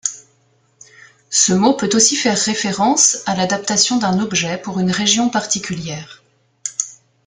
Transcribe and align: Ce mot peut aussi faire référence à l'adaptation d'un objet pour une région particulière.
Ce 1.29 1.53
mot 1.53 1.75
peut 1.75 1.91
aussi 1.93 2.15
faire 2.15 2.35
référence 2.35 3.19
à 3.27 3.35
l'adaptation 3.35 3.97
d'un 3.99 4.19
objet 4.19 4.57
pour 4.57 4.79
une 4.79 4.89
région 4.89 5.29
particulière. 5.29 6.23